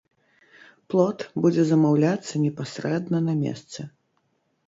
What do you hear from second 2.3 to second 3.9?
непасрэдна на месцы.